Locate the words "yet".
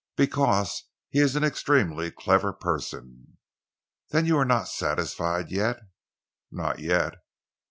5.51-5.79, 6.79-7.13